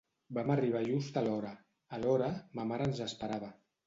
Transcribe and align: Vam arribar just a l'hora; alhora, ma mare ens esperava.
Vam 0.35 0.47
arribar 0.51 0.79
just 0.85 1.19
a 1.19 1.21
l'hora; 1.27 1.51
alhora, 1.97 2.31
ma 2.61 2.65
mare 2.73 2.89
ens 2.93 3.03
esperava. 3.07 3.51